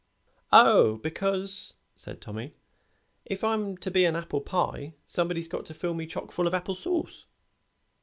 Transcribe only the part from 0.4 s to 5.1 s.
"Oh, because," said Tommy, "if I'm to be an apple pie